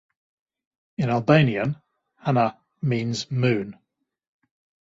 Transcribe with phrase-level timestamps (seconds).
[0.97, 1.79] In Albanian,
[2.17, 3.77] "Hana" means "moon".